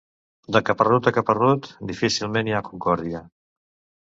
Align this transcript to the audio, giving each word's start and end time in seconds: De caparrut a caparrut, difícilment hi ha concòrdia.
De 0.55 0.61
caparrut 0.69 1.09
a 1.11 1.13
caparrut, 1.17 1.69
difícilment 1.93 2.51
hi 2.51 2.57
ha 2.57 2.63
concòrdia. 2.71 3.23